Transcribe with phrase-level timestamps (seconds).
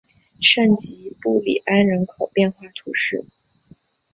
[0.41, 3.23] 圣吉布里安人口变化图示